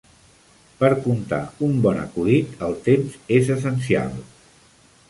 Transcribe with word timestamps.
Per 0.79 0.89
contar 1.07 1.39
un 1.67 1.77
bon 1.85 2.01
acudit, 2.05 2.57
el 2.71 2.75
temps 2.89 3.21
és 3.39 3.57
essencial. 3.59 4.19